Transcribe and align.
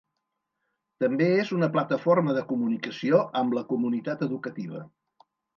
També 1.03 1.27
és 1.41 1.51
una 1.57 1.69
plataforma 1.75 2.35
de 2.39 2.45
comunicació 2.53 3.23
amb 3.43 3.57
la 3.59 3.67
comunitat 3.75 4.29
educativa. 4.31 4.87